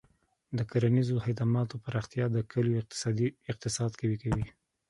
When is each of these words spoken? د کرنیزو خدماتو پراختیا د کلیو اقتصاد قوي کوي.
د 0.57 0.59
کرنیزو 0.71 1.15
خدماتو 1.25 1.75
پراختیا 1.83 2.25
د 2.35 2.37
کلیو 2.51 2.79
اقتصاد 3.51 3.91
قوي 3.99 4.17
کوي. 4.23 4.43